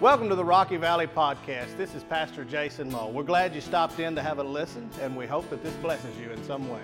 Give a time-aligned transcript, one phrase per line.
[0.00, 1.76] Welcome to the Rocky Valley Podcast.
[1.76, 3.10] This is Pastor Jason Moe.
[3.10, 6.16] We're glad you stopped in to have a listen, and we hope that this blesses
[6.16, 6.80] you in some way.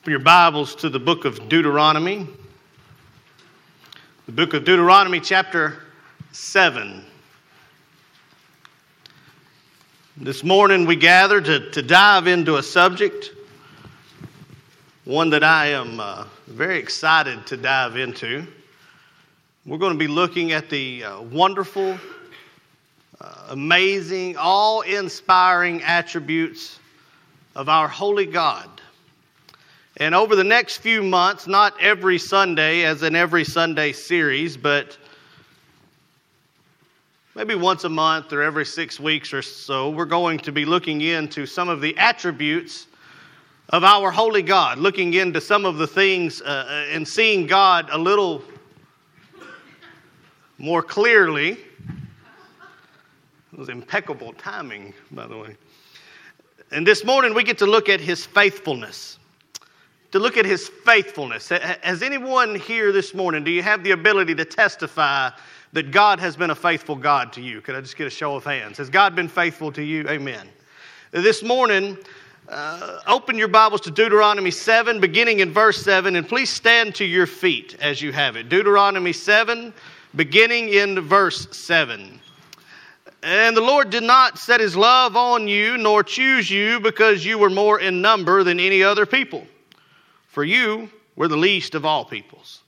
[0.00, 2.26] Open your Bibles to the book of Deuteronomy.
[4.24, 5.82] The book of Deuteronomy, chapter
[6.32, 7.04] 7.
[10.16, 13.32] This morning we gather to, to dive into a subject,
[15.06, 18.44] one that I am uh, very excited to dive into.
[19.64, 21.96] We're going to be looking at the uh, wonderful,
[23.20, 26.80] uh, amazing, all inspiring attributes
[27.54, 28.68] of our holy God.
[29.98, 34.98] And over the next few months, not every Sunday as in every Sunday series, but
[37.36, 41.00] maybe once a month or every six weeks or so, we're going to be looking
[41.00, 42.88] into some of the attributes
[43.70, 47.88] of our holy God, looking into some of the things uh, uh and seeing God
[47.90, 48.42] a little
[50.58, 51.58] more clearly.
[53.52, 55.56] It was impeccable timing, by the way.
[56.70, 59.18] And this morning we get to look at his faithfulness
[60.12, 61.50] to look at his faithfulness.
[61.50, 65.30] Has anyone here this morning, do you have the ability to testify
[65.72, 67.60] that God has been a faithful God to you?
[67.60, 68.78] Could I just get a show of hands?
[68.78, 70.08] Has God been faithful to you?
[70.08, 70.48] Amen.
[71.10, 71.98] This morning,
[72.48, 77.04] uh, open your Bibles to Deuteronomy 7, beginning in verse 7, and please stand to
[77.04, 78.48] your feet as you have it.
[78.48, 79.72] Deuteronomy 7,
[80.14, 82.20] beginning in verse 7.
[83.22, 87.38] And the Lord did not set his love on you, nor choose you, because you
[87.38, 89.46] were more in number than any other people
[90.36, 92.60] for you were the least of all peoples.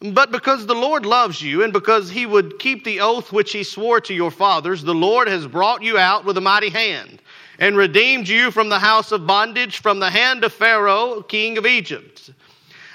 [0.00, 3.64] But because the Lord loves you, and because he would keep the oath which he
[3.64, 7.20] swore to your fathers, the Lord has brought you out with a mighty hand,
[7.58, 11.66] and redeemed you from the house of bondage, from the hand of Pharaoh, king of
[11.66, 12.30] Egypt.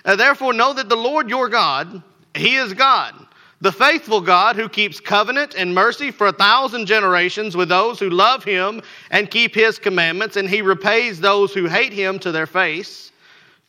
[0.06, 2.02] Uh, therefore, know that the Lord your God,
[2.36, 3.14] he is God,
[3.62, 8.10] the faithful God who keeps covenant and mercy for a thousand generations with those who
[8.10, 8.82] love him
[9.12, 13.12] and keep his commandments, and he repays those who hate him to their face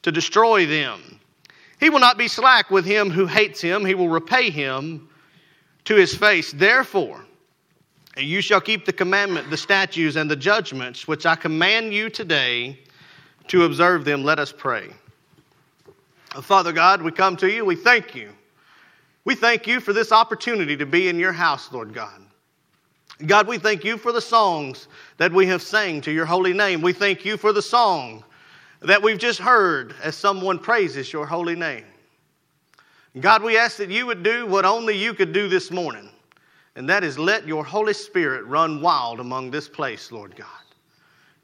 [0.03, 1.21] to destroy them.
[1.79, 5.09] He will not be slack with him who hates him, he will repay him
[5.85, 6.53] to his face.
[6.53, 7.27] Therefore,
[8.17, 12.79] you shall keep the commandment, the statutes, and the judgments which I command you today
[13.49, 14.23] to observe them.
[14.23, 14.89] Let us pray.
[16.41, 17.65] Father God, we come to you.
[17.65, 18.31] We thank you.
[19.25, 22.21] We thank you for this opportunity to be in your house, Lord God.
[23.27, 26.83] God, we thank you for the songs that we have sang to your holy name.
[26.83, 28.25] We thank you for the song
[28.81, 31.85] that we've just heard as someone praises your holy name.
[33.21, 36.09] God, we ask that you would do what only you could do this morning,
[36.77, 40.47] and that is let your Holy Spirit run wild among this place, Lord God.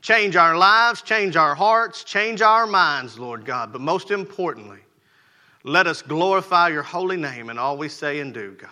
[0.00, 4.78] Change our lives, change our hearts, change our minds, Lord God, but most importantly,
[5.64, 8.70] let us glorify your holy name in all we say and do, God.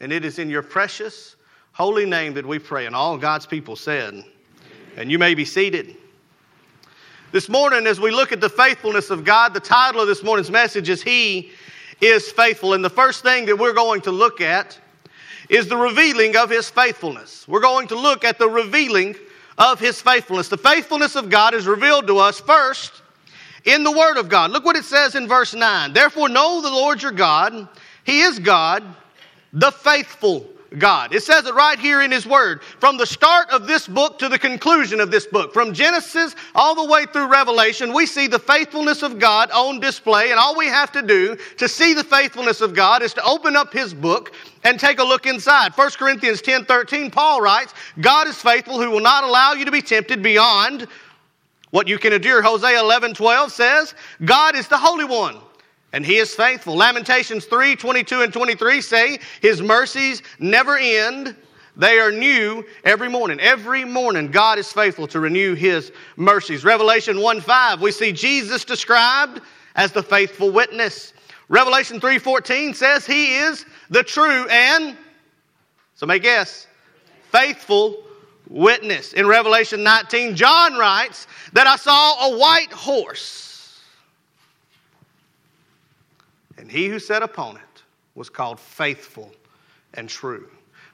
[0.00, 1.36] And it is in your precious,
[1.72, 2.86] holy name that we pray.
[2.86, 4.24] And all God's people said,
[4.96, 5.96] and you may be seated.
[7.32, 10.52] This morning, as we look at the faithfulness of God, the title of this morning's
[10.52, 11.50] message is He
[12.00, 12.74] is Faithful.
[12.74, 14.78] And the first thing that we're going to look at
[15.54, 17.46] is the revealing of His faithfulness.
[17.46, 19.14] We're going to look at the revealing
[19.56, 20.48] of His faithfulness.
[20.48, 23.02] The faithfulness of God is revealed to us first
[23.64, 24.50] in the Word of God.
[24.50, 25.92] Look what it says in verse 9.
[25.92, 27.68] Therefore, know the Lord your God.
[28.02, 28.82] He is God,
[29.52, 30.44] the faithful
[30.78, 31.14] God.
[31.14, 32.62] It says it right here in His Word.
[32.62, 36.74] From the start of this book to the conclusion of this book, from Genesis all
[36.74, 40.30] the way through Revelation, we see the faithfulness of God on display.
[40.30, 43.56] And all we have to do to see the faithfulness of God is to open
[43.56, 44.32] up His book
[44.64, 45.72] and take a look inside.
[45.72, 49.72] 1 Corinthians 10 13, Paul writes, God is faithful who will not allow you to
[49.72, 50.86] be tempted beyond
[51.70, 52.42] what you can endure.
[52.42, 55.38] Hosea 11 12 says, God is the Holy One
[55.94, 56.74] and he is faithful.
[56.74, 61.36] Lamentations 3 22 and 23 say, His mercies never end.
[61.76, 63.38] They are new every morning.
[63.38, 66.64] Every morning, God is faithful to renew His mercies.
[66.64, 69.40] Revelation 1 5, we see Jesus described
[69.76, 71.14] as the faithful witness.
[71.48, 74.96] Revelation 3:14 says he is the true and
[75.94, 76.66] so may guess
[77.30, 78.02] faithful
[78.48, 79.12] witness.
[79.12, 83.53] In Revelation 19 John writes that I saw a white horse
[86.64, 87.82] and he who sat upon it
[88.14, 89.30] was called faithful
[89.92, 90.48] and true.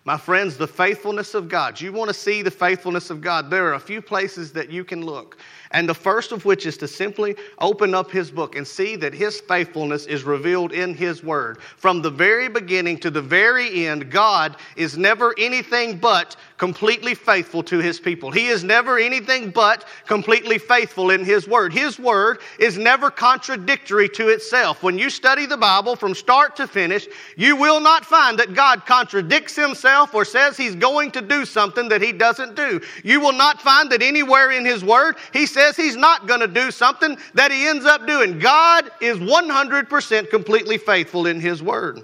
[0.04, 1.78] My friends, the faithfulness of God.
[1.78, 3.50] You want to see the faithfulness of God?
[3.50, 5.36] There are a few places that you can look.
[5.72, 9.12] And the first of which is to simply open up his book and see that
[9.12, 11.60] his faithfulness is revealed in his word.
[11.60, 17.62] From the very beginning to the very end, God is never anything but completely faithful
[17.64, 18.30] to his people.
[18.30, 21.74] He is never anything but completely faithful in his word.
[21.74, 24.82] His word is never contradictory to itself.
[24.82, 27.06] When you study the Bible from start to finish,
[27.36, 31.88] you will not find that God contradicts himself or says he's going to do something
[31.88, 32.80] that he doesn't do.
[33.04, 36.48] You will not find that anywhere in his word he says he's not going to
[36.48, 38.38] do something that he ends up doing.
[38.38, 42.00] God is 100% completely faithful in his word.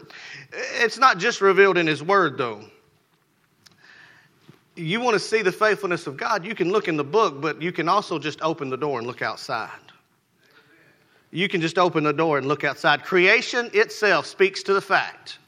[0.53, 2.62] It's not just revealed in his word, though.
[4.75, 7.62] You want to see the faithfulness of God, you can look in the book, but
[7.62, 9.71] you can also just open the door and look outside.
[11.31, 13.03] You can just open the door and look outside.
[13.03, 15.38] Creation itself speaks to the fact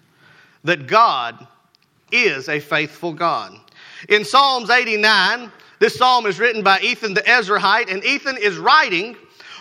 [0.65, 1.47] that God
[2.11, 3.59] is a faithful God.
[4.09, 9.17] In Psalms 89, this psalm is written by Ethan the Ezrahite, and Ethan is writing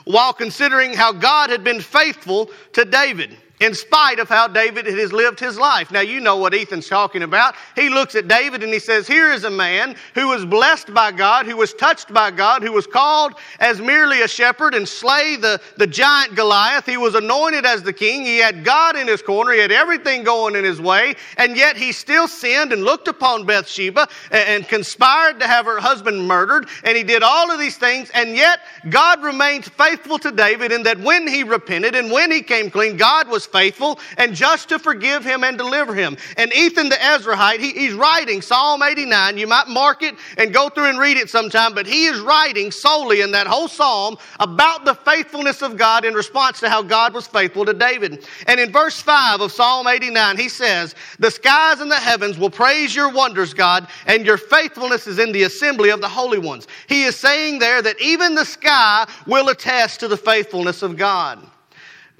[0.05, 5.11] while considering how God had been faithful to David in spite of how David has
[5.11, 5.91] lived his life.
[5.91, 7.55] Now, you know what Ethan's talking about.
[7.75, 11.11] He looks at David and he says, Here is a man who was blessed by
[11.11, 15.37] God, who was touched by God, who was called as merely a shepherd and slay
[15.37, 16.85] the, the giant Goliath.
[16.85, 18.23] He was anointed as the king.
[18.25, 19.53] He had God in his corner.
[19.53, 21.15] He had everything going in his way.
[21.37, 25.79] And yet he still sinned and looked upon Bathsheba and, and conspired to have her
[25.79, 26.67] husband murdered.
[26.83, 28.11] And he did all of these things.
[28.11, 28.59] And yet
[28.89, 32.97] God remained faithful to David in that when he repented and when he came clean,
[32.97, 36.17] God was faithful and just to forgive him and deliver him.
[36.37, 39.37] And Ethan the Ezrahite, he, he's writing Psalm 89.
[39.37, 42.71] You might mark it and go through and read it sometime, but he is writing
[42.71, 47.13] solely in that whole psalm about the faithfulness of God in response to how God
[47.13, 48.25] was faithful to David.
[48.47, 52.49] And in verse 5 of Psalm 89, he says, The skies and the heavens will
[52.49, 56.67] praise your wonders, God, and your faithfulness is in the assembly of the holy ones.
[56.87, 61.45] He is saying there that even the sky will attest to the faithfulness of God.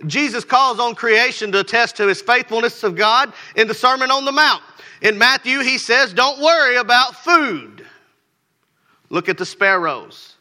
[0.06, 4.26] Jesus calls on creation to attest to his faithfulness of God in the Sermon on
[4.26, 4.62] the Mount.
[5.02, 7.86] In Matthew, he says, Don't worry about food.
[9.10, 10.36] Look at the sparrows.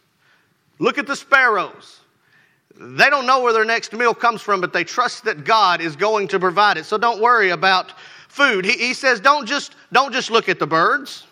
[0.79, 2.01] Look at the sparrows.
[2.79, 5.97] They don't know where their next meal comes from, but they trust that God is
[5.97, 6.85] going to provide it.
[6.85, 7.95] So don't worry about
[8.29, 8.67] food.
[8.67, 11.25] He, he says, don't just, don't just look at the birds.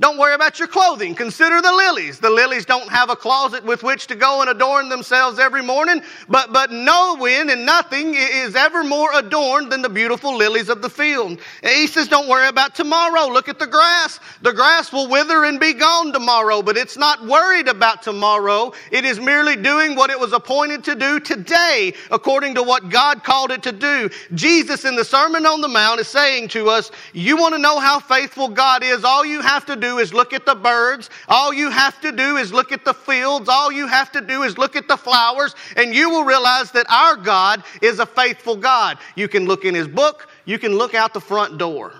[0.00, 1.14] Don't worry about your clothing.
[1.14, 2.18] Consider the lilies.
[2.18, 6.02] The lilies don't have a closet with which to go and adorn themselves every morning,
[6.28, 10.82] but, but no wind and nothing is ever more adorned than the beautiful lilies of
[10.82, 11.38] the field.
[11.62, 13.28] He says, Don't worry about tomorrow.
[13.28, 14.18] Look at the grass.
[14.42, 18.72] The grass will wither and be gone tomorrow, but it's not worried about tomorrow.
[18.90, 23.22] It is merely doing what it was appointed to do today, according to what God
[23.22, 24.10] called it to do.
[24.34, 27.78] Jesus in the Sermon on the Mount is saying to us, You want to know
[27.78, 29.04] how faithful God is?
[29.04, 31.10] All you have to do do is look at the birds.
[31.28, 33.48] All you have to do is look at the fields.
[33.48, 36.86] All you have to do is look at the flowers, and you will realize that
[36.88, 38.98] our God is a faithful God.
[39.14, 41.92] You can look in His book, you can look out the front door.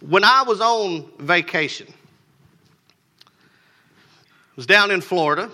[0.00, 1.92] When I was on vacation,
[3.26, 3.30] I
[4.56, 5.50] was down in Florida,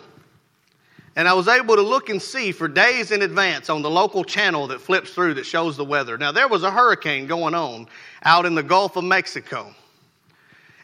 [1.16, 4.24] and I was able to look and see for days in advance on the local
[4.24, 6.18] channel that flips through that shows the weather.
[6.18, 7.86] Now, there was a hurricane going on
[8.24, 9.74] out in the Gulf of Mexico.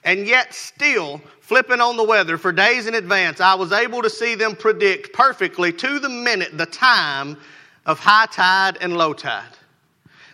[0.04, 4.10] And yet, still, flipping on the weather for days in advance, I was able to
[4.10, 7.36] see them predict perfectly to the minute the time
[7.86, 9.56] of high tide and low tide.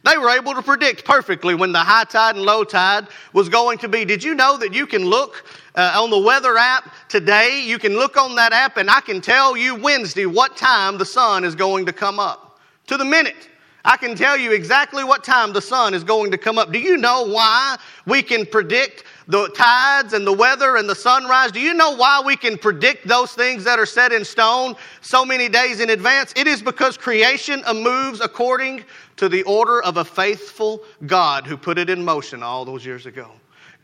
[0.04, 3.78] They were able to predict perfectly when the high tide and low tide was going
[3.78, 4.04] to be.
[4.04, 7.62] Did you know that you can look uh, on the weather app today?
[7.64, 11.04] You can look on that app, and I can tell you Wednesday what time the
[11.04, 13.48] sun is going to come up to the minute.
[13.86, 16.72] I can tell you exactly what time the sun is going to come up.
[16.72, 21.52] Do you know why we can predict the tides and the weather and the sunrise.
[21.52, 25.25] Do you know why we can predict those things that are set in stone so
[25.25, 26.32] many days in advance?
[26.37, 28.84] It is because creation moves according
[29.16, 33.06] to the order of a faithful God who put it in motion all those years
[33.06, 33.30] ago.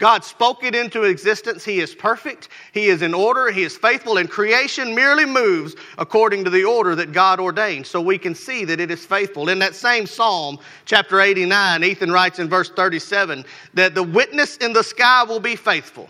[0.02, 1.64] God spoke it into existence.
[1.64, 2.48] He is perfect.
[2.72, 3.52] He is in order.
[3.52, 4.16] He is faithful.
[4.16, 7.86] And creation merely moves according to the order that God ordained.
[7.86, 9.48] So we can see that it is faithful.
[9.48, 13.44] In that same Psalm, chapter 89, Ethan writes in verse 37
[13.74, 16.08] that the witness in the sky will be faithful.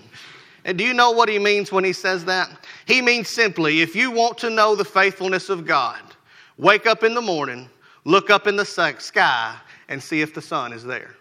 [0.64, 2.48] And do you know what he means when he says that?
[2.86, 6.00] He means simply if you want to know the faithfulness of God,
[6.56, 7.68] wake up in the morning,
[8.06, 9.54] look up in the sky,
[9.90, 11.14] and see if the sun is there.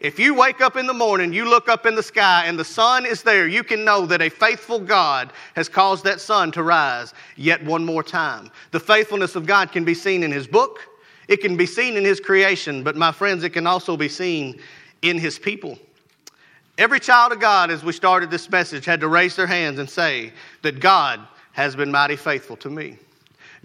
[0.00, 2.64] If you wake up in the morning, you look up in the sky, and the
[2.64, 6.62] sun is there, you can know that a faithful God has caused that sun to
[6.62, 8.50] rise yet one more time.
[8.72, 10.80] The faithfulness of God can be seen in His book,
[11.28, 14.60] it can be seen in His creation, but my friends, it can also be seen
[15.02, 15.78] in His people.
[16.78, 19.88] Every child of God, as we started this message, had to raise their hands and
[19.88, 21.20] say that God
[21.52, 22.98] has been mighty faithful to me.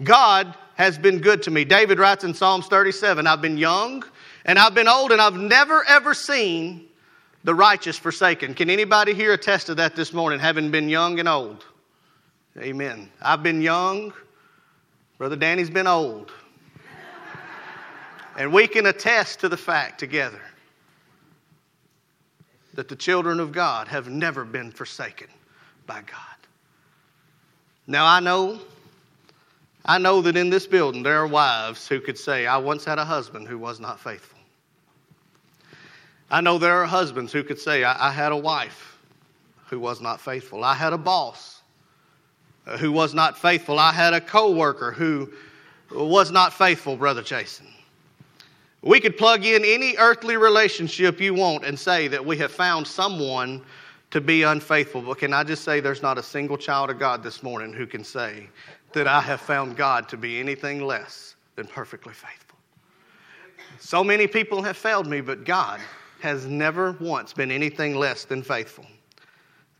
[0.02, 1.64] God has been good to me.
[1.64, 4.02] David writes in Psalms 37 I've been young
[4.44, 6.88] and I've been old, and I've never ever seen
[7.44, 8.54] the righteous forsaken.
[8.54, 11.64] Can anybody here attest to that this morning, having been young and old?
[12.58, 13.10] Amen.
[13.20, 14.12] I've been young,
[15.18, 16.30] Brother Danny's been old.
[18.36, 20.40] and we can attest to the fact together
[22.74, 25.28] that the children of God have never been forsaken
[25.86, 26.18] by God.
[27.86, 28.60] Now I know
[29.84, 32.98] I know that in this building there are wives who could say, I once had
[32.98, 34.31] a husband who was not faithful.
[36.32, 38.98] I know there are husbands who could say, I, I had a wife
[39.66, 40.64] who was not faithful.
[40.64, 41.60] I had a boss
[42.78, 43.78] who was not faithful.
[43.78, 45.30] I had a coworker who
[45.90, 47.66] was not faithful, Brother Jason.
[48.80, 52.86] We could plug in any earthly relationship you want and say that we have found
[52.86, 53.60] someone
[54.10, 55.02] to be unfaithful.
[55.02, 57.86] But can I just say there's not a single child of God this morning who
[57.86, 58.48] can say
[58.94, 62.58] that I have found God to be anything less than perfectly faithful?
[63.80, 65.78] So many people have failed me, but God
[66.22, 68.86] has never once been anything less than faithful.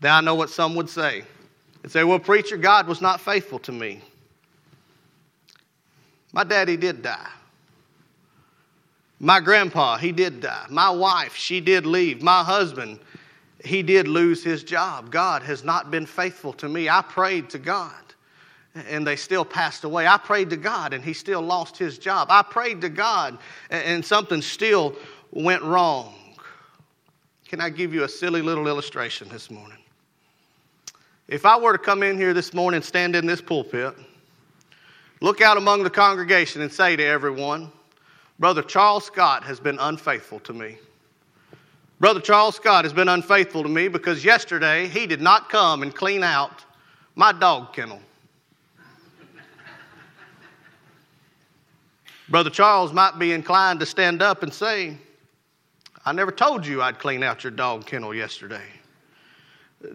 [0.03, 1.23] Now I know what some would say
[1.85, 4.01] and say, well, preacher, God was not faithful to me.
[6.33, 7.31] My daddy did die.
[9.21, 10.67] My grandpa, he did die.
[10.69, 12.23] My wife, she did leave.
[12.23, 12.99] My husband,
[13.65, 15.13] he did lose his job.
[15.13, 16.89] God has not been faithful to me.
[16.89, 17.95] I prayed to God
[18.75, 20.09] and they still passed away.
[20.09, 22.29] I prayed to God and he still lost his job.
[22.33, 23.39] I prayed to God
[23.71, 24.97] and something still
[25.31, 26.15] went wrong.
[27.53, 29.77] Can I give you a silly little illustration this morning?
[31.29, 33.95] If I were to come in here this morning, stand in this pulpit,
[35.21, 37.71] look out among the congregation and say to everyone,
[38.39, 40.79] Brother Charles Scott has been unfaithful to me.
[42.01, 45.95] Brother Charles Scott has been unfaithful to me because yesterday he did not come and
[45.95, 46.65] clean out
[47.17, 48.01] my dog kennel.
[52.31, 54.97] Brother Charles might be inclined to stand up and say,
[56.05, 58.65] I never told you I'd clean out your dog kennel yesterday.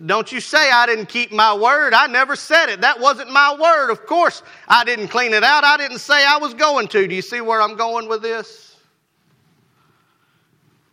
[0.06, 1.94] Don't you say I didn't keep my word.
[1.94, 2.82] I never said it.
[2.82, 3.90] That wasn't my word.
[3.90, 5.64] Of course, I didn't clean it out.
[5.64, 7.08] I didn't say I was going to.
[7.08, 8.76] Do you see where I'm going with this?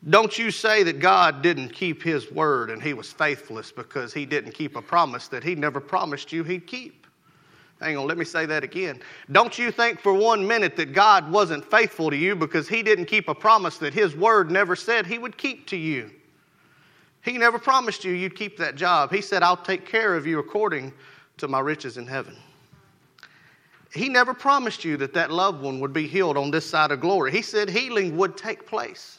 [0.08, 4.26] Don't you say that God didn't keep his word and he was faithless because he
[4.26, 7.03] didn't keep a promise that he never promised you he'd keep.
[7.84, 8.98] Hang on, let me say that again.
[9.30, 13.04] Don't you think for one minute that God wasn't faithful to you because he didn't
[13.04, 16.10] keep a promise that his word never said he would keep to you.
[17.20, 19.12] He never promised you you'd keep that job.
[19.12, 20.94] He said, I'll take care of you according
[21.36, 22.34] to my riches in heaven.
[23.92, 27.00] He never promised you that that loved one would be healed on this side of
[27.00, 27.32] glory.
[27.32, 29.18] He said healing would take place.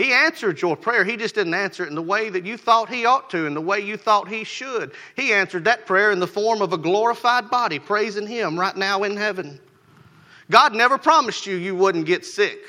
[0.00, 1.04] He answered your prayer.
[1.04, 3.52] He just didn't answer it in the way that you thought He ought to, in
[3.52, 4.92] the way you thought He should.
[5.14, 9.02] He answered that prayer in the form of a glorified body, praising Him right now
[9.02, 9.60] in heaven.
[10.50, 12.60] God never promised you you wouldn't get sick.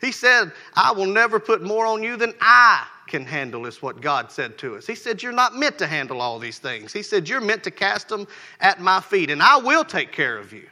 [0.00, 4.00] He said, I will never put more on you than I can handle, is what
[4.00, 4.88] God said to us.
[4.88, 6.92] He said, You're not meant to handle all these things.
[6.92, 8.26] He said, You're meant to cast them
[8.58, 10.66] at my feet, and I will take care of you.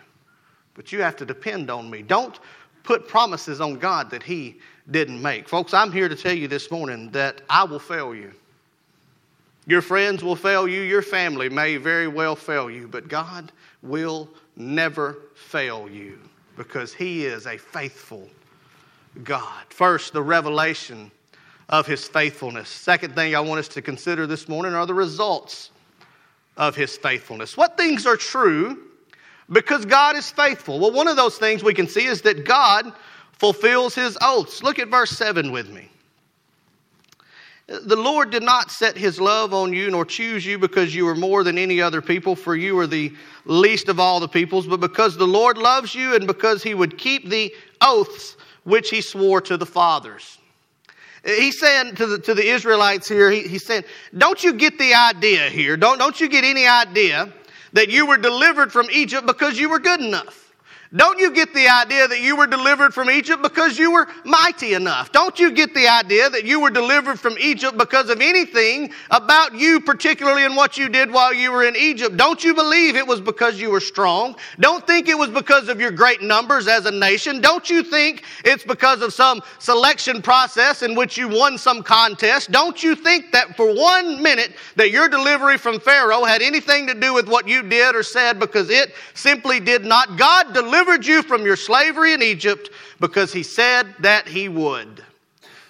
[0.75, 2.03] But you have to depend on me.
[2.03, 2.41] Don't
[2.83, 4.59] put promises on God that He
[4.91, 5.49] didn't make.
[5.49, 8.33] Folks, I'm here to tell you this morning that I will fail you.
[9.67, 14.29] Your friends will fail you, your family may very well fail you, but God will
[14.57, 16.19] never fail you
[16.57, 18.29] because He is a faithful
[19.23, 19.65] God.
[19.69, 21.11] First, the revelation
[21.71, 22.69] of his faithfulness.
[22.69, 25.71] Second thing I want us to consider this morning are the results
[26.57, 27.57] of his faithfulness.
[27.57, 28.90] What things are true
[29.53, 30.79] because God is faithful?
[30.79, 32.93] Well, one of those things we can see is that God
[33.33, 34.63] fulfills his oaths.
[34.63, 35.89] Look at verse 7 with me.
[37.67, 41.15] The Lord did not set his love on you nor choose you because you were
[41.15, 43.13] more than any other people, for you are the
[43.45, 46.99] least of all the peoples, but because the Lord loves you and because he would
[46.99, 50.39] keep the oaths which he swore to the fathers.
[51.25, 53.85] He's saying to the, to the Israelites here, he, he's saying,
[54.19, 57.33] don't you get the idea here, don't, don't you get any idea
[57.73, 60.50] that you were delivered from Egypt because you were good enough.
[60.97, 64.75] Don't you get the idea that you were delivered from Egypt because you were mighty
[64.75, 65.13] enough?
[65.13, 69.55] Don't you get the idea that you were delivered from Egypt because of anything about
[69.55, 72.17] you, particularly in what you did while you were in Egypt?
[72.17, 74.35] Don't you believe it was because you were strong?
[74.59, 77.41] Don't think it was because of your great numbers as a nation.
[77.41, 82.51] Don't you think it's because of some selection process in which you won some contest?
[82.51, 86.95] Don't you think that for one minute that your delivery from Pharaoh had anything to
[86.95, 90.19] do with what you did or said because it simply did not?
[90.19, 92.71] God delivered delivered you from your slavery in Egypt
[93.01, 95.05] because he said that he would.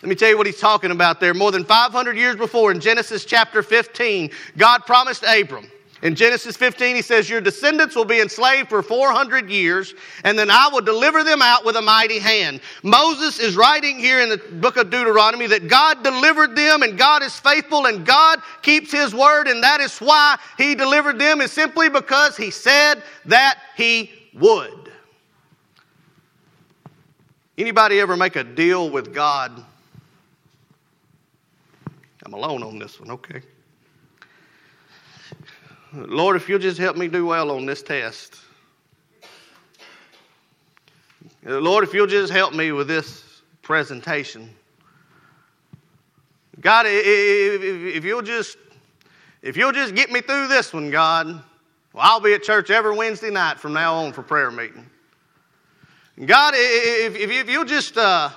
[0.02, 1.35] Let me tell you what he's talking about there.
[1.35, 5.69] More than 500 years before, in Genesis chapter 15, God promised Abram.
[6.02, 10.49] In Genesis 15, he says, Your descendants will be enslaved for 400 years, and then
[10.49, 12.61] I will deliver them out with a mighty hand.
[12.85, 17.25] Moses is writing here in the book of Deuteronomy that God delivered them, and God
[17.25, 21.50] is faithful, and God keeps his word, and that is why he delivered them, is
[21.50, 24.79] simply because he said that he would.
[27.61, 29.64] Anybody ever make a deal with God
[32.31, 33.43] I'm alone on this one, okay.
[35.93, 38.37] Lord, if you'll just help me do well on this test.
[41.43, 44.49] Lord, if you'll just help me with this presentation.
[46.61, 48.57] God, if you'll just
[49.43, 51.43] if you'll just get me through this one, God, well,
[52.05, 54.87] I'll be at church every Wednesday night from now on for prayer meeting.
[56.25, 58.31] God, if, if you'll just uh,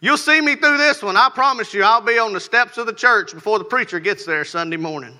[0.00, 1.16] You'll see me through this one.
[1.16, 4.24] I promise you, I'll be on the steps of the church before the preacher gets
[4.24, 5.18] there Sunday morning.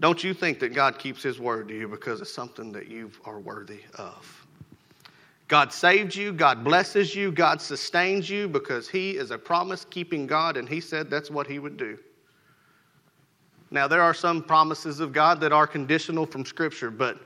[0.00, 3.10] Don't you think that God keeps His word to you because it's something that you
[3.24, 4.46] are worthy of?
[5.48, 10.26] God saved you, God blesses you, God sustains you because He is a promise keeping
[10.26, 11.96] God, and He said that's what He would do.
[13.74, 17.18] Now, there are some promises of God that are conditional from Scripture, but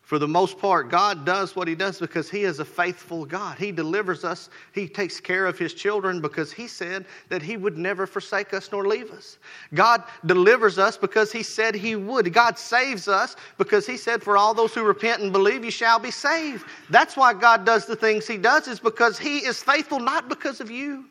[0.00, 3.58] for the most part, God does what He does because He is a faithful God.
[3.58, 7.76] He delivers us, He takes care of His children because He said that He would
[7.76, 9.36] never forsake us nor leave us.
[9.74, 12.32] God delivers us because He said He would.
[12.32, 15.98] God saves us because He said, For all those who repent and believe, you shall
[15.98, 16.64] be saved.
[16.88, 20.62] That's why God does the things He does, is because He is faithful, not because
[20.62, 21.04] of you,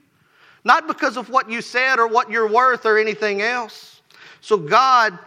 [0.64, 3.91] not because of what you said or what you're worth or anything else.
[4.42, 5.18] So God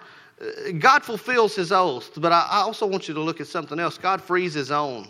[0.81, 3.97] God fulfills his oath, but I also want you to look at something else.
[3.97, 5.09] God frees his own.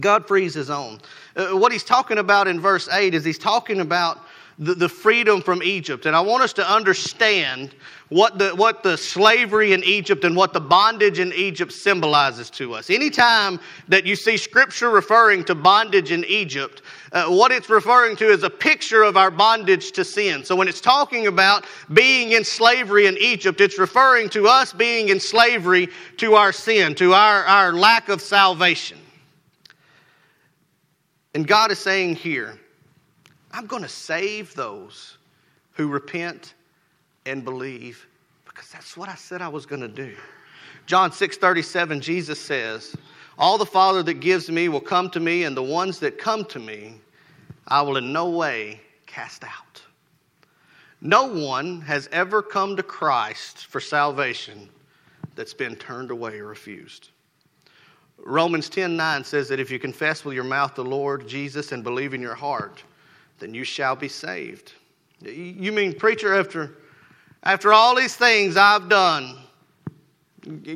[0.00, 1.00] God frees his own.
[1.36, 4.18] Uh, what he's talking about in verse 8 is he's talking about
[4.58, 6.06] the, the freedom from Egypt.
[6.06, 7.74] And I want us to understand
[8.08, 12.72] what the, what the slavery in Egypt and what the bondage in Egypt symbolizes to
[12.72, 12.88] us.
[12.88, 16.82] Anytime that you see scripture referring to bondage in Egypt,
[17.12, 20.44] uh, what it's referring to is a picture of our bondage to sin.
[20.44, 25.08] So when it's talking about being in slavery in Egypt, it's referring to us being
[25.08, 28.98] in slavery to our sin, to our, our lack of salvation.
[31.34, 32.58] And God is saying here,
[33.56, 35.16] I'm going to save those
[35.72, 36.52] who repent
[37.24, 38.06] and believe
[38.44, 40.14] because that's what I said I was going to do.
[40.84, 42.94] John 6:37 Jesus says,
[43.38, 46.44] "All the Father that gives me will come to me and the ones that come
[46.44, 47.00] to me
[47.66, 49.80] I will in no way cast out."
[51.00, 54.68] No one has ever come to Christ for salvation
[55.34, 57.08] that's been turned away or refused.
[58.18, 62.12] Romans 10:9 says that if you confess with your mouth the Lord Jesus and believe
[62.12, 62.82] in your heart
[63.38, 64.72] then you shall be saved.
[65.20, 66.78] You mean, preacher, after,
[67.42, 69.38] after all these things I've done,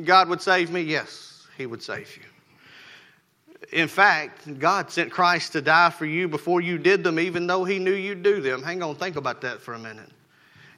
[0.03, 0.81] God would save me?
[0.81, 2.23] Yes, He would save you.
[3.71, 7.63] In fact, God sent Christ to die for you before you did them, even though
[7.63, 8.61] He knew you'd do them.
[8.63, 10.09] Hang on, think about that for a minute.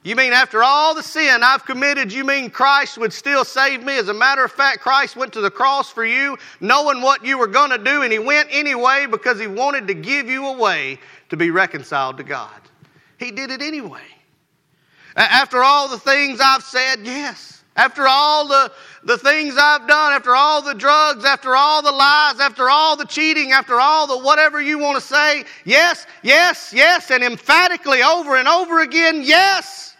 [0.04, 3.96] You mean after all the sin I've committed, you mean Christ would still save me?
[3.96, 7.38] As a matter of fact, Christ went to the cross for you, knowing what you
[7.38, 10.58] were going to do, and He went anyway because He wanted to give you a
[10.58, 10.98] way
[11.30, 12.60] to be reconciled to God.
[13.18, 14.02] He did it anyway.
[15.16, 17.62] After all the things I've said, yes.
[17.76, 18.70] After all the,
[19.02, 23.04] the things I've done, after all the drugs, after all the lies, after all the
[23.04, 28.36] cheating, after all the whatever you want to say, yes, yes, yes, and emphatically over
[28.36, 29.96] and over again, yes.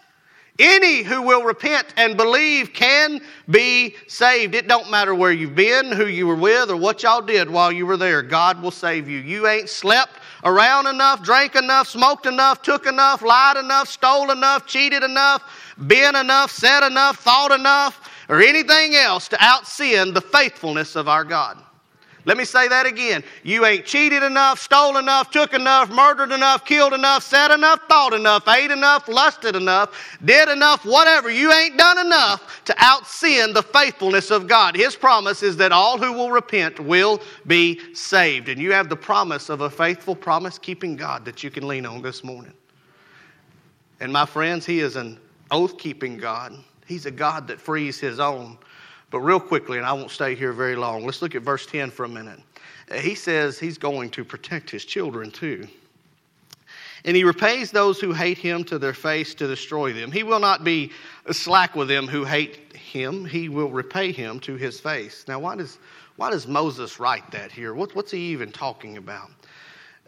[0.60, 4.54] Any who will repent and believe can be saved.
[4.54, 7.72] It don't matter where you've been, who you were with, or what y'all did while
[7.72, 8.22] you were there.
[8.22, 9.18] God will save you.
[9.18, 10.12] You ain't slept
[10.44, 15.42] around enough, drank enough, smoked enough, took enough, lied enough, stole enough, cheated enough,
[15.86, 21.08] been enough, said enough, thought enough, or anything else to out sin the faithfulness of
[21.08, 21.62] our God.
[22.26, 23.22] Let me say that again.
[23.42, 28.14] You ain't cheated enough, stole enough, took enough, murdered enough, killed enough, said enough, thought
[28.14, 31.30] enough, ate enough, lusted enough, did enough, whatever.
[31.30, 34.74] You ain't done enough to out sin the faithfulness of God.
[34.74, 38.48] His promise is that all who will repent will be saved.
[38.48, 41.84] And you have the promise of a faithful, promise keeping God that you can lean
[41.84, 42.54] on this morning.
[44.00, 45.18] And my friends, He is an
[45.50, 46.56] oath keeping God.
[46.86, 48.56] He's a God that frees His own.
[49.14, 51.92] But real quickly, and I won't stay here very long, let's look at verse 10
[51.92, 52.40] for a minute.
[52.90, 55.68] Uh, he says he's going to protect his children too.
[57.04, 60.10] And he repays those who hate him to their face to destroy them.
[60.10, 60.90] He will not be
[61.30, 63.24] slack with them who hate him.
[63.24, 65.24] He will repay him to his face.
[65.28, 65.78] Now, why does,
[66.16, 67.72] why does Moses write that here?
[67.72, 69.30] What, what's he even talking about?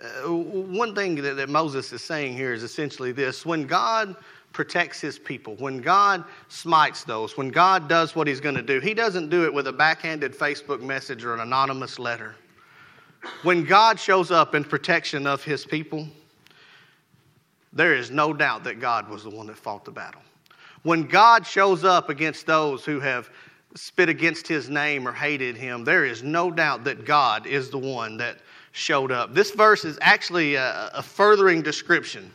[0.03, 4.17] Uh, one thing that, that Moses is saying here is essentially this when God
[4.57, 8.81] protects his people, when God smites those, when God does what he's going to do,
[8.81, 12.35] he doesn't do it with a backhanded Facebook message or an anonymous letter.
[13.43, 16.09] When God shows up in protection of his people,
[17.75, 20.23] there is no doubt that God was the one that fought the battle.
[20.85, 23.29] When God shows up against those who have
[23.75, 27.77] spit against his name or hated him, there is no doubt that God is the
[27.77, 28.39] one that
[28.73, 29.35] showed up.
[29.35, 32.33] This verse is actually a, a furthering description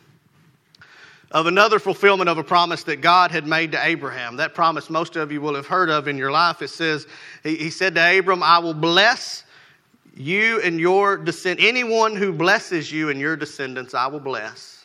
[1.32, 4.36] of another fulfillment of a promise that God had made to Abraham.
[4.36, 6.60] That promise most of you will have heard of in your life.
[6.60, 7.06] It says,
[7.42, 9.44] He, he said to Abram, I will bless
[10.14, 11.58] you and your descent.
[11.60, 14.84] Anyone who blesses you and your descendants, I will bless.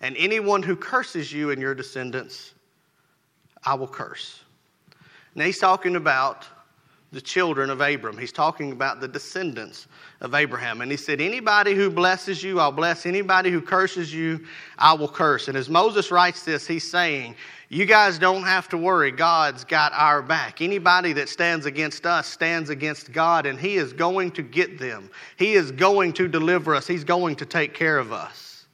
[0.00, 2.54] And anyone who curses you and your descendants,
[3.64, 4.40] I will curse.
[5.36, 6.44] Now he's talking about
[7.12, 8.16] the children of Abram.
[8.16, 9.86] He's talking about the descendants
[10.22, 10.80] of Abraham.
[10.80, 13.04] And he said, Anybody who blesses you, I'll bless.
[13.04, 14.44] Anybody who curses you,
[14.78, 15.48] I will curse.
[15.48, 17.36] And as Moses writes this, he's saying,
[17.68, 19.10] You guys don't have to worry.
[19.10, 20.62] God's got our back.
[20.62, 25.10] Anybody that stands against us stands against God, and He is going to get them.
[25.36, 26.86] He is going to deliver us.
[26.86, 28.66] He's going to take care of us.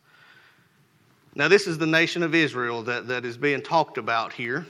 [1.34, 4.64] Now, this is the nation of Israel that, that is being talked about here.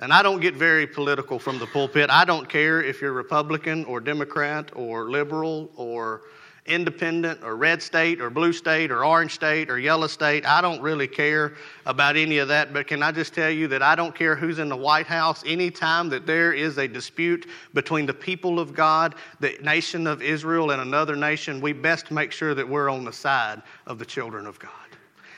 [0.00, 2.08] And I don't get very political from the pulpit.
[2.08, 6.22] I don't care if you're Republican or Democrat or liberal or
[6.66, 10.46] independent or red state or blue state or orange state or yellow state.
[10.46, 12.72] I don't really care about any of that.
[12.72, 15.42] But can I just tell you that I don't care who's in the White House
[15.44, 20.70] anytime that there is a dispute between the people of God, the nation of Israel,
[20.70, 24.46] and another nation, we best make sure that we're on the side of the children
[24.46, 24.70] of God.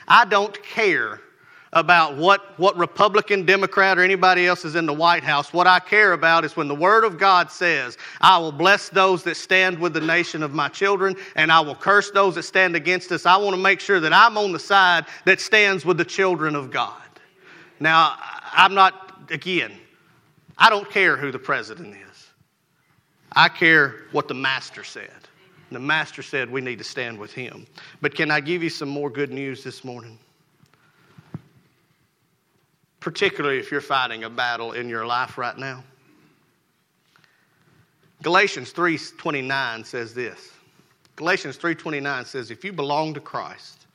[0.07, 1.21] I don't care
[1.73, 5.53] about what, what Republican, Democrat, or anybody else is in the White House.
[5.53, 9.23] What I care about is when the Word of God says, I will bless those
[9.23, 12.75] that stand with the nation of my children, and I will curse those that stand
[12.75, 13.25] against us.
[13.25, 16.55] I want to make sure that I'm on the side that stands with the children
[16.55, 17.01] of God.
[17.79, 18.15] Now,
[18.51, 19.71] I'm not, again,
[20.57, 22.27] I don't care who the president is.
[23.31, 25.09] I care what the master said.
[25.71, 27.65] The master said we need to stand with him.
[28.01, 30.19] But can I give you some more good news this morning?
[33.01, 35.83] Particularly if you're fighting a battle in your life right now.
[38.21, 40.51] Galatians 3:29 says this.
[41.17, 43.87] Galatians 3:29 says if you belong to Christ,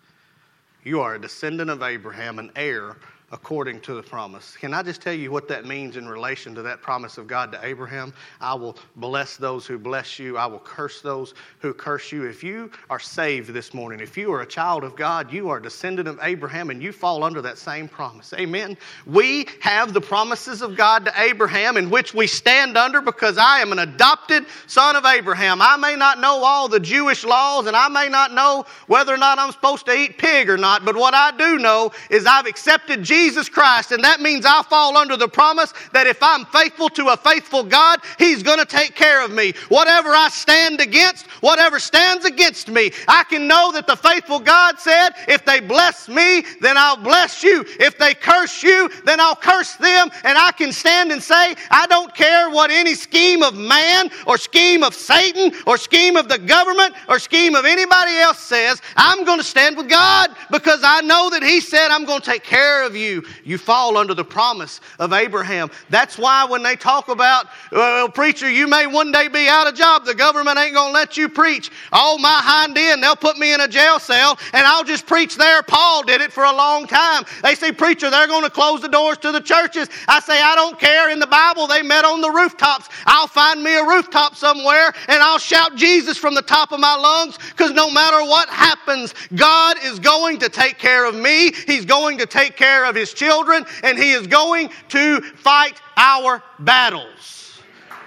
[0.84, 2.96] you are a descendant of Abraham, an heir
[3.32, 4.56] according to the promise.
[4.56, 7.50] Can I just tell you what that means in relation to that promise of God
[7.52, 8.14] to Abraham?
[8.40, 12.24] I will bless those who bless you, I will curse those who curse you.
[12.24, 15.56] If you are saved this morning, if you are a child of God, you are
[15.56, 18.32] a descendant of Abraham and you fall under that same promise.
[18.34, 18.76] Amen.
[19.06, 23.58] We have the promises of God to Abraham in which we stand under because I
[23.58, 25.60] am an adopted son of Abraham.
[25.60, 29.18] I may not know all the Jewish laws and I may not know whether or
[29.18, 32.46] not I'm supposed to eat pig or not, but what I do know is I've
[32.46, 33.92] accepted Jesus Jesus Christ.
[33.92, 37.62] And that means I fall under the promise that if I'm faithful to a faithful
[37.62, 39.54] God, He's going to take care of me.
[39.70, 44.78] Whatever I stand against, whatever stands against me, I can know that the faithful God
[44.78, 47.64] said, if they bless me, then I'll bless you.
[47.80, 50.10] If they curse you, then I'll curse them.
[50.22, 54.36] And I can stand and say, I don't care what any scheme of man or
[54.36, 59.24] scheme of Satan or scheme of the government or scheme of anybody else says, I'm
[59.24, 62.44] going to stand with God because I know that He said, I'm going to take
[62.44, 65.70] care of you you, you fall under the promise of Abraham.
[65.90, 69.74] That's why when they talk about, well, preacher, you may one day be out of
[69.74, 70.04] job.
[70.04, 71.70] The government ain't going to let you preach.
[71.92, 75.36] Oh, my hind end, they'll put me in a jail cell and I'll just preach
[75.36, 75.62] there.
[75.62, 77.24] Paul did it for a long time.
[77.42, 79.88] They say, preacher, they're going to close the doors to the churches.
[80.08, 81.10] I say, I don't care.
[81.10, 82.88] In the Bible, they met on the rooftops.
[83.06, 86.96] I'll find me a rooftop somewhere and I'll shout Jesus from the top of my
[86.96, 91.52] lungs because no matter what happens, God is going to take care of me.
[91.66, 96.42] He's going to take care of his children, and he is going to fight our
[96.60, 97.60] battles.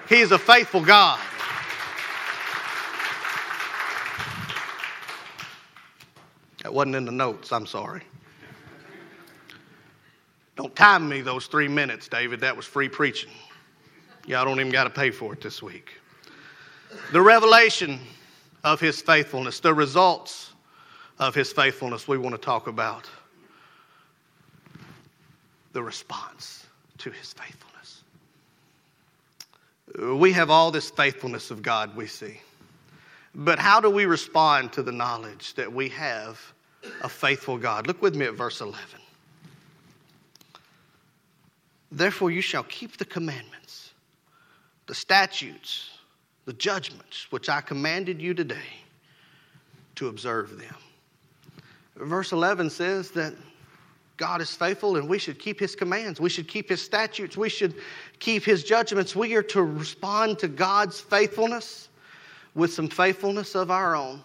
[0.08, 1.19] He is a faithful God.
[6.63, 8.04] That wasn't in the notes, I'm sorry.
[10.56, 12.41] Don't time me those three minutes, David.
[12.41, 13.32] That was free preaching.
[14.28, 15.93] Y'all don't even got to pay for it this week.
[17.13, 17.99] The revelation
[18.63, 20.54] of his faithfulness, the results
[21.17, 23.10] of his faithfulness, we want to talk about
[25.73, 26.65] the response
[26.99, 28.03] to his faithfulness.
[30.19, 32.39] We have all this faithfulness of God we see.
[33.36, 36.39] But how do we respond to the knowledge that we have
[37.01, 37.88] a faithful God?
[37.88, 38.79] Look with me at verse 11.
[41.91, 43.91] Therefore, you shall keep the commandments,
[44.88, 45.89] the statutes,
[46.45, 48.58] the judgments which I commanded you today
[49.95, 50.75] to observe them.
[51.95, 53.34] Verse 11 says that
[54.19, 56.19] God is faithful and we should keep his commands.
[56.19, 57.38] We should keep his statutes.
[57.38, 57.73] We should
[58.19, 59.15] keep his judgments.
[59.15, 61.88] We are to respond to God's faithfulness
[62.53, 64.21] with some faithfulness of our own.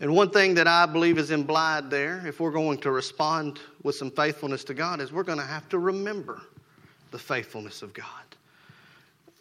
[0.00, 3.94] And one thing that I believe is implied there, if we're going to respond with
[3.94, 6.42] some faithfulness to God, is we're going to have to remember
[7.12, 8.06] the faithfulness of God.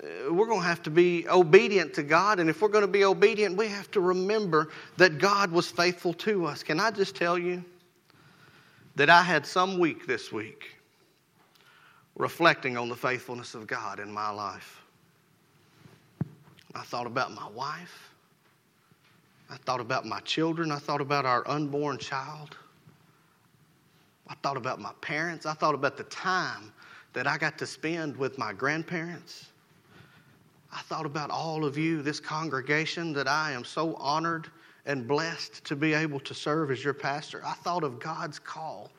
[0.01, 2.87] Uh, we're going to have to be obedient to God, and if we're going to
[2.87, 6.61] be obedient, we have to remember that God was faithful to us.
[6.61, 7.65] Can I just tell you
[8.95, 10.75] that I had some week this week
[12.15, 14.83] reflecting on the faithfulness of God in my life?
[16.75, 18.11] I thought about my wife.
[19.49, 20.71] I thought about my children.
[20.71, 22.57] I thought about our unborn child.
[24.27, 25.45] I thought about my parents.
[25.45, 26.71] I thought about the time
[27.13, 29.47] that I got to spend with my grandparents.
[30.71, 34.49] I thought about all of you, this congregation, that I am so honored
[34.85, 37.41] and blessed to be able to serve as your pastor.
[37.45, 38.91] I thought of God's call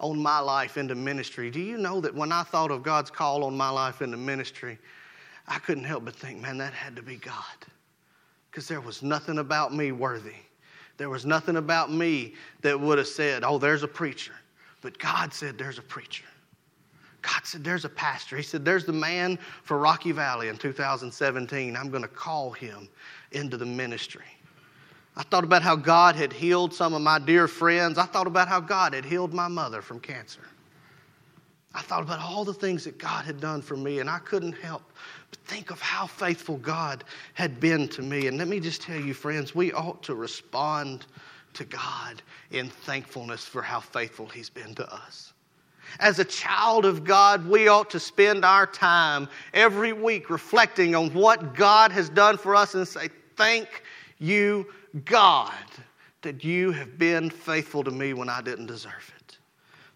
[0.00, 1.50] on my life into ministry.
[1.50, 4.78] Do you know that when I thought of God's call on my life into ministry,
[5.46, 7.34] I couldn't help but think, man, that had to be God
[8.50, 10.36] because there was nothing about me worthy.
[10.96, 14.34] There was nothing about me that would have said, oh, there's a preacher.
[14.80, 16.24] But God said, there's a preacher.
[17.22, 18.36] God said, there's a pastor.
[18.36, 21.74] He said, there's the man for Rocky Valley in 2017.
[21.74, 22.88] I'm going to call him
[23.32, 24.26] into the ministry.
[25.16, 27.98] I thought about how God had healed some of my dear friends.
[27.98, 30.40] I thought about how God had healed my mother from cancer.
[31.74, 34.52] I thought about all the things that God had done for me, and I couldn't
[34.52, 34.82] help
[35.30, 38.28] but think of how faithful God had been to me.
[38.28, 41.06] And let me just tell you, friends, we ought to respond
[41.54, 45.32] to God in thankfulness for how faithful He's been to us.
[46.00, 51.12] As a child of God, we ought to spend our time every week reflecting on
[51.12, 53.82] what God has done for us and say, Thank
[54.18, 54.66] you,
[55.04, 55.52] God,
[56.22, 59.38] that you have been faithful to me when I didn't deserve it.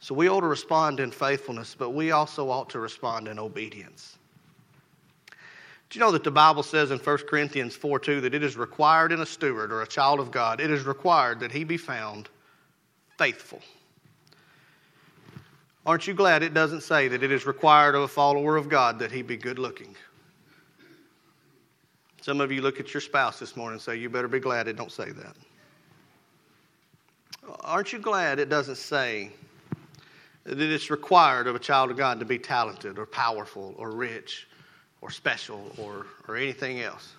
[0.01, 4.19] So we ought to respond in faithfulness, but we also ought to respond in obedience.
[5.91, 8.57] Do you know that the Bible says in 1 Corinthians 4 2 that it is
[8.57, 11.79] required in a steward or a child of God, it is required that he be
[11.79, 12.29] found
[13.17, 13.61] faithful.
[15.87, 18.99] Aren't you glad it doesn't say that it is required of a follower of God
[18.99, 19.97] that he be good looking?
[22.29, 24.69] Some of you look at your spouse this morning and say, You better be glad
[24.69, 25.35] it don't say that.
[27.61, 29.31] Aren't you glad it doesn't say
[30.45, 34.47] that it's required of a child of God to be talented or powerful or rich
[35.01, 37.15] or special or, or anything else.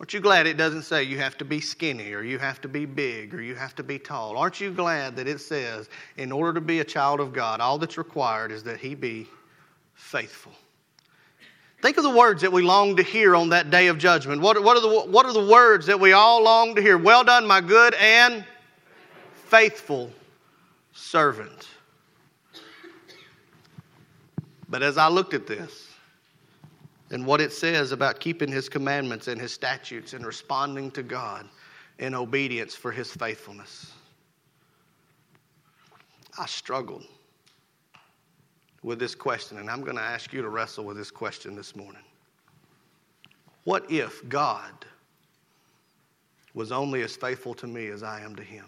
[0.00, 2.68] Aren't you glad it doesn't say you have to be skinny or you have to
[2.68, 4.38] be big or you have to be tall?
[4.38, 7.76] Aren't you glad that it says in order to be a child of God, all
[7.76, 9.26] that's required is that he be
[9.92, 10.52] faithful?
[11.82, 14.40] Think of the words that we long to hear on that day of judgment.
[14.40, 16.96] What, what, are the, what are the words that we all long to hear?
[16.96, 18.44] Well done, my good and
[19.34, 20.10] faithful
[20.92, 21.68] servant.
[24.68, 25.88] But as I looked at this
[27.10, 31.48] and what it says about keeping his commandments and his statutes and responding to God
[31.98, 33.92] in obedience for his faithfulness,
[36.38, 37.04] I struggled
[38.84, 41.74] with this question, and I'm going to ask you to wrestle with this question this
[41.74, 42.02] morning.
[43.64, 44.84] What if God
[46.52, 48.66] was only as faithful to me as I am to him?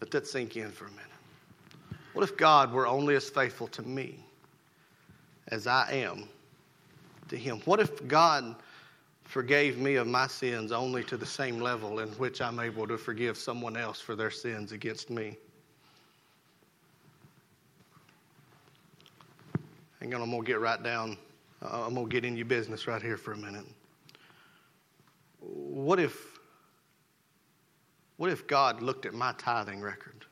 [0.00, 1.04] Let that sink in for a minute.
[2.14, 4.18] What if God were only as faithful to me
[5.48, 6.28] as I am
[7.28, 7.60] to Him?
[7.64, 8.56] What if God
[9.24, 12.96] forgave me of my sins only to the same level in which I'm able to
[12.96, 15.36] forgive someone else for their sins against me?
[20.00, 21.16] Hang on, I'm going to get right down.
[21.60, 23.64] Uh, I'm going to get in your business right here for a minute.
[25.40, 26.38] What if,
[28.16, 30.24] what if God looked at my tithing record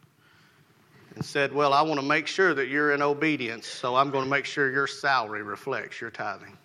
[1.16, 4.24] and said, Well, I want to make sure that you're in obedience, so I'm going
[4.24, 6.56] to make sure your salary reflects your tithing.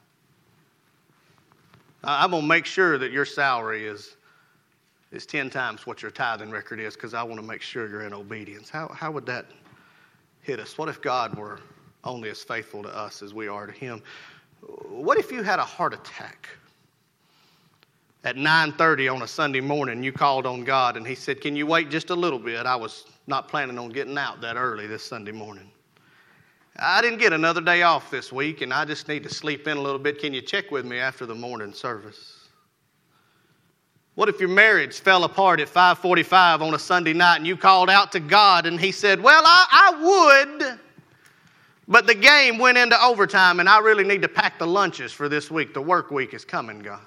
[2.04, 4.16] I'm going to make sure that your salary is,
[5.12, 8.04] is 10 times what your tithing record is because I want to make sure you're
[8.04, 8.70] in obedience.
[8.70, 9.46] How, how would that
[10.42, 10.78] hit us?
[10.78, 11.60] What if God were
[12.04, 14.02] only as faithful to us as we are to Him?
[14.88, 16.50] What if you had a heart attack?
[18.24, 21.66] At 9:30 on a Sunday morning, you called on God and He said, "Can you
[21.66, 22.66] wait just a little bit?
[22.66, 25.72] I was not planning on getting out that early this Sunday morning.
[26.78, 29.78] I didn't get another day off this week and I just need to sleep in
[29.78, 30.20] a little bit.
[30.20, 32.38] Can you check with me after the morning service?
[34.16, 37.90] What if your marriage fell apart at 5:45 on a Sunday night and you called
[37.90, 40.80] out to God and he said, "Well, I, I would,
[41.91, 45.30] but the game went into overtime and I really need to pack the lunches for
[45.30, 45.75] this week.
[45.75, 47.06] The work week is coming, God."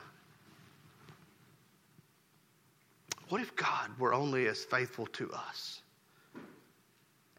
[3.31, 5.83] What if God were only as faithful to us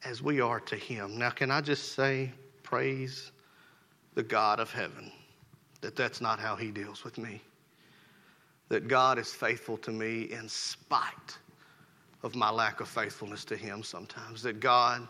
[0.04, 1.18] as we are to him?
[1.18, 3.32] Now, can I just say praise
[4.16, 5.10] the God of heaven
[5.80, 7.42] that that's not how he deals with me
[8.70, 11.38] that God is faithful to me in spite
[12.24, 14.42] of my lack of faithfulness to Him sometimes.
[14.42, 15.08] That God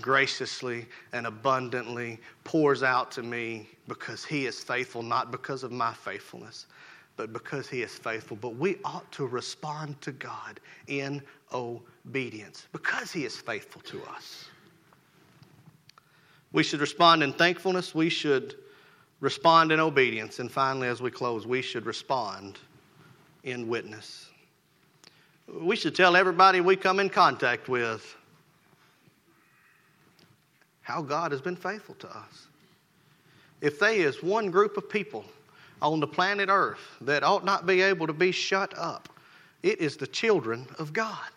[0.00, 5.92] graciously and abundantly pours out to me because He is faithful, not because of my
[5.92, 6.66] faithfulness,
[7.16, 8.36] but because He is faithful.
[8.36, 14.46] But we ought to respond to God in obedience because He is faithful to us.
[16.52, 17.94] We should respond in thankfulness.
[17.94, 18.56] We should
[19.20, 20.38] respond in obedience.
[20.38, 22.58] And finally, as we close, we should respond
[23.44, 24.30] in witness.
[25.52, 28.16] We should tell everybody we come in contact with
[30.88, 32.46] how God has been faithful to us.
[33.60, 35.22] If there is one group of people
[35.82, 39.10] on the planet Earth that ought not be able to be shut up,
[39.62, 41.28] it is the children of God.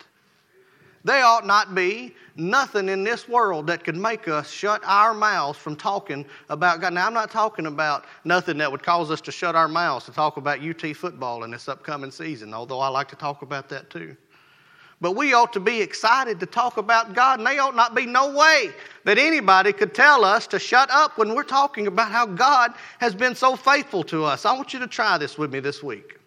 [1.04, 5.60] They ought not be nothing in this world that could make us shut our mouths
[5.60, 6.94] from talking about God.
[6.94, 10.14] Now, I'm not talking about nothing that would cause us to shut our mouths to
[10.14, 13.90] talk about UT football in this upcoming season, although I like to talk about that
[13.90, 14.16] too.
[15.02, 18.06] But we ought to be excited to talk about God, and there ought not be
[18.06, 18.72] no way
[19.04, 23.16] that anybody could tell us to shut up when we're talking about how God has
[23.16, 24.46] been so faithful to us.
[24.46, 26.21] I want you to try this with me this week.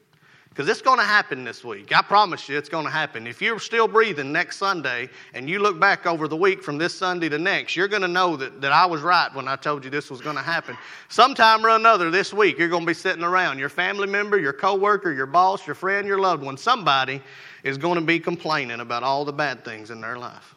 [0.55, 1.93] Because it's going to happen this week.
[1.93, 3.27] I promise you it's going to happen.
[3.27, 6.95] If you're still breathing next Sunday and you look back over the week from this
[6.95, 9.83] Sunday to next, you're going to know that, that I was right when I told
[9.85, 10.77] you this was going to happen.
[11.09, 13.59] Sometime or another this week, you're going to be sitting around.
[13.59, 17.21] Your family member, your coworker, your boss, your friend, your loved one, somebody
[17.65, 20.54] is going to be complaining about all the bad things in their life.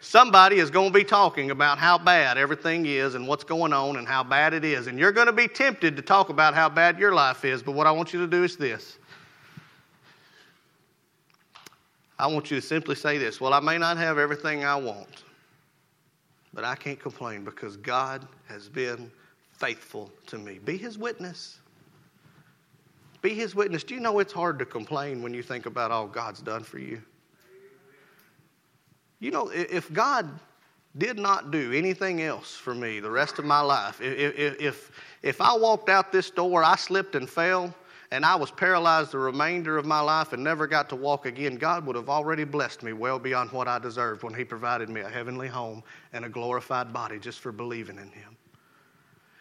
[0.00, 3.96] Somebody is going to be talking about how bad everything is and what's going on
[3.96, 4.86] and how bad it is.
[4.86, 7.72] And you're going to be tempted to talk about how bad your life is, but
[7.72, 8.98] what I want you to do is this.
[12.18, 15.24] I want you to simply say this Well, I may not have everything I want,
[16.54, 19.10] but I can't complain because God has been
[19.52, 20.58] faithful to me.
[20.64, 21.58] Be his witness.
[23.20, 23.84] Be his witness.
[23.84, 26.78] Do you know it's hard to complain when you think about all God's done for
[26.78, 27.02] you?
[29.20, 30.28] You know, if God
[30.96, 34.90] did not do anything else for me the rest of my life, if, if,
[35.22, 37.72] if I walked out this door, I slipped and fell,
[38.10, 41.56] and I was paralyzed the remainder of my life and never got to walk again,
[41.56, 45.02] God would have already blessed me well beyond what I deserved when He provided me
[45.02, 48.36] a heavenly home and a glorified body just for believing in Him.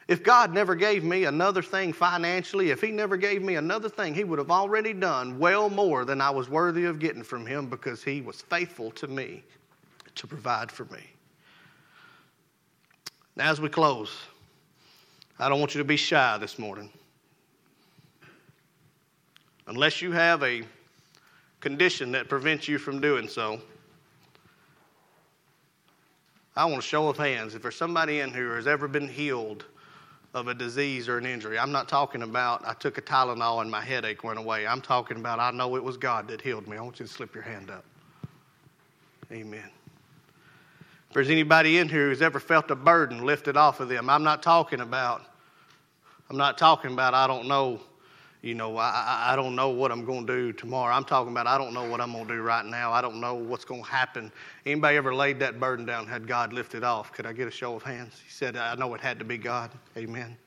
[0.10, 4.14] If God never gave me another thing financially, if He never gave me another thing,
[4.14, 7.70] He would have already done well more than I was worthy of getting from Him
[7.70, 9.44] because He was faithful to me
[10.16, 11.02] to provide for me.
[13.36, 14.12] Now, as we close,
[15.40, 16.90] I don't want you to be shy this morning.
[19.68, 20.64] Unless you have a
[21.62, 23.62] condition that prevents you from doing so,
[26.56, 27.56] I want a show of hands.
[27.56, 29.64] If there's somebody in here who has ever been healed
[30.34, 33.72] of a disease or an injury, I'm not talking about I took a Tylenol and
[33.72, 34.68] my headache went away.
[34.68, 36.76] I'm talking about I know it was God that healed me.
[36.76, 37.86] I want you to slip your hand up.
[39.32, 39.70] Amen.
[41.10, 44.24] If there's anybody in here who's ever felt a burden lifted off of them, I'm
[44.24, 45.24] not talking about,
[46.30, 47.80] I'm not talking about, I don't know,
[48.44, 50.94] you know, I, I don't know what I'm going to do tomorrow.
[50.94, 52.92] I'm talking about, I don't know what I'm going to do right now.
[52.92, 54.32] I don't know what's going to happen.
[54.68, 57.12] Anybody ever laid that burden down, had God lift it off?
[57.12, 58.22] Could I get a show of hands?
[58.24, 59.72] He said, I know it had to be God.
[59.98, 60.38] Amen.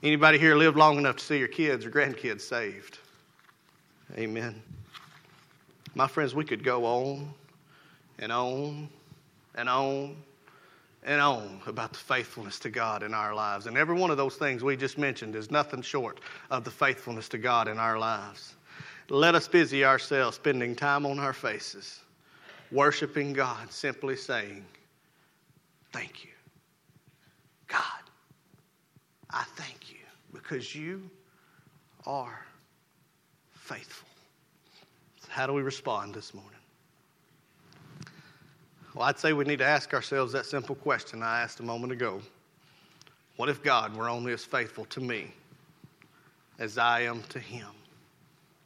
[0.00, 2.98] Anybody here lived long enough to see your kids or grandkids saved?
[4.16, 4.62] Amen.
[5.96, 7.34] My friends, we could go on
[8.20, 8.88] and on
[9.58, 10.16] and on
[11.02, 13.66] and on about the faithfulness to God in our lives.
[13.66, 17.28] And every one of those things we just mentioned is nothing short of the faithfulness
[17.30, 18.54] to God in our lives.
[19.10, 22.00] Let us busy ourselves spending time on our faces,
[22.70, 24.64] worshiping God, simply saying,
[25.92, 26.30] Thank you.
[27.66, 27.82] God,
[29.30, 29.98] I thank you
[30.32, 31.10] because you
[32.06, 32.44] are
[33.52, 34.08] faithful.
[35.22, 36.58] So how do we respond this morning?
[38.98, 41.92] Well, I'd say we need to ask ourselves that simple question I asked a moment
[41.92, 42.20] ago
[43.36, 45.32] What if God were only as faithful to me
[46.58, 47.68] as I am to Him?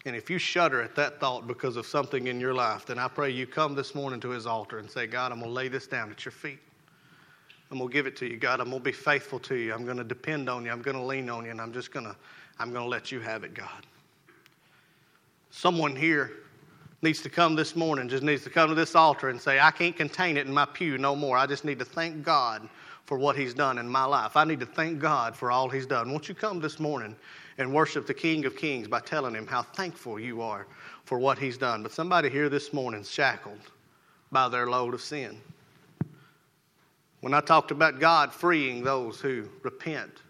[0.06, 3.08] And if you shudder at that thought because of something in your life, then I
[3.08, 5.68] pray you come this morning to His altar and say, God, I'm going to lay
[5.68, 6.60] this down at your feet.
[7.70, 8.60] I'm going to give it to you, God.
[8.60, 9.74] I'm going to be faithful to you.
[9.74, 10.70] I'm going to depend on you.
[10.70, 12.16] I'm going to lean on you, and I'm just going to,
[12.58, 13.87] I'm going to let you have it, God.
[15.50, 16.33] Someone here
[17.03, 19.73] needs to come this morning, just needs to come to this altar and say, I
[19.73, 21.37] can't contain it in my pew no more.
[21.37, 22.69] I just need to thank God
[23.05, 24.37] for what He's done in my life.
[24.37, 26.11] I need to thank God for all He's done.
[26.11, 27.17] Won't you come this morning
[27.59, 30.67] and worship the King of Kings by telling Him how thankful you are
[31.05, 31.83] for what He's done?
[31.83, 33.59] But somebody here this morning shackled
[34.31, 35.40] by their load of sin.
[37.21, 40.23] When I talked about God freeing those who repent,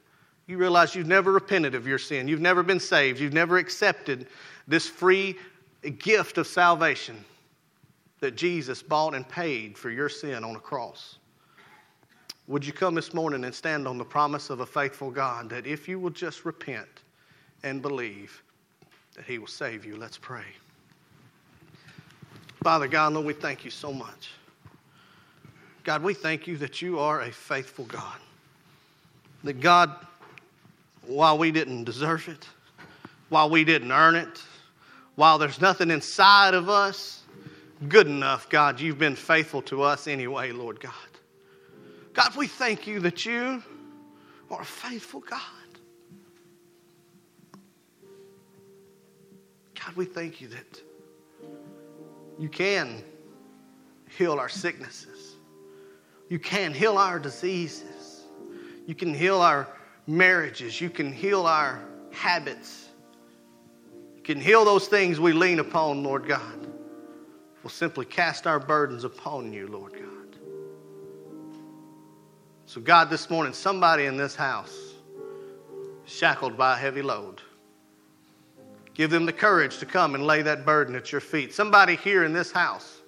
[0.47, 2.29] you realize you've never repented of your sin.
[2.29, 3.21] You've never been saved.
[3.21, 4.27] You've never accepted
[4.67, 5.37] this free
[5.91, 7.25] gift of salvation
[8.21, 11.19] that Jesus bought and paid for your sin on a cross.
[12.47, 15.67] Would you come this morning and stand on the promise of a faithful God that
[15.67, 17.03] if you will just repent
[17.63, 18.43] and believe,
[19.17, 19.97] that He will save you?
[19.97, 20.45] Let's pray.
[22.63, 24.31] Father God, Lord, we thank you so much.
[25.83, 28.19] God, we thank you that you are a faithful God.
[29.43, 29.95] That God,
[31.07, 32.47] while we didn't deserve it,
[33.31, 34.43] while we didn't earn it,
[35.15, 37.23] while there's nothing inside of us
[37.89, 40.93] good enough, God, you've been faithful to us anyway, Lord God.
[42.13, 43.63] God, we thank you that you
[44.51, 45.41] are a faithful God.
[49.75, 50.81] God, we thank you that
[52.39, 53.03] you can
[54.17, 55.37] heal our sicknesses.
[56.29, 58.23] You can heal our diseases.
[58.87, 59.69] You can heal our
[60.07, 60.81] marriages.
[60.81, 62.89] You can heal our habits.
[64.25, 66.67] Can heal those things we lean upon, Lord God.
[67.63, 70.39] We'll simply cast our burdens upon you, Lord God.
[72.67, 74.77] So, God, this morning, somebody in this house
[76.07, 77.41] shackled by a heavy load.
[78.95, 81.55] Give them the courage to come and lay that burden at your feet.
[81.55, 83.01] Somebody here in this house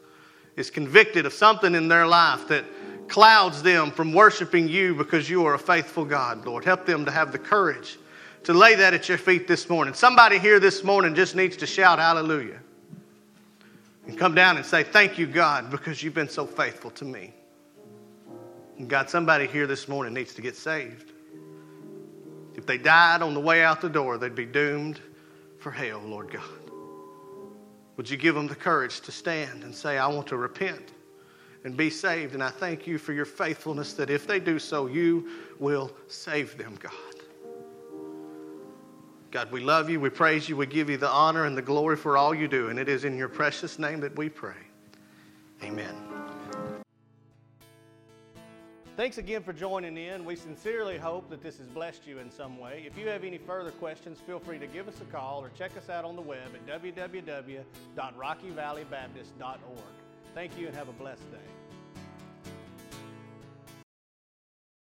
[0.57, 2.65] is convicted of something in their life that
[3.09, 6.65] clouds them from worshiping you because you are a faithful God, Lord.
[6.65, 7.99] Help them to have the courage
[8.45, 9.95] to lay that at your feet this morning.
[9.95, 12.61] Somebody here this morning just needs to shout hallelujah
[14.07, 17.32] and come down and say, Thank you, God, because you've been so faithful to me.
[18.78, 21.12] And God, somebody here this morning needs to get saved.
[22.55, 25.01] If they died on the way out the door, they'd be doomed
[25.59, 26.42] for hell, Lord God.
[27.97, 30.92] Would you give them the courage to stand and say, I want to repent
[31.64, 32.34] and be saved?
[32.34, 35.28] And I thank you for your faithfulness that if they do so, you
[35.59, 37.14] will save them, God.
[39.35, 41.97] God, we love you, we praise you, we give you the honor and the glory
[41.97, 42.68] for all you do.
[42.68, 44.55] And it is in your precious name that we pray.
[45.61, 45.93] Amen.
[48.97, 50.24] Thanks again for joining in.
[50.24, 52.85] We sincerely hope that this has blessed you in some way.
[52.87, 55.72] If you have any further questions, feel free to give us a call or check
[55.76, 59.59] us out on the web at www.rockyvalleybaptist.org.
[60.32, 61.39] Thank you and have a blessed day.